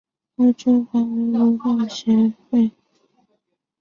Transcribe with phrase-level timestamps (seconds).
[0.37, 2.11] 欧洲华文作家协
[2.49, 2.71] 会。